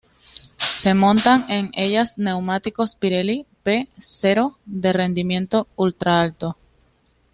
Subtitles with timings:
[0.79, 6.57] Se montan en ellas neumáticos Pirelli P Zero de rendimiento ultra alto.